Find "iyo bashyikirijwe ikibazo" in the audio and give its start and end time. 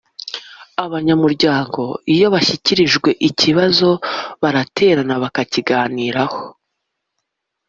2.13-3.89